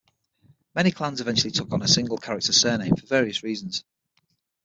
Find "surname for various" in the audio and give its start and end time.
2.53-3.43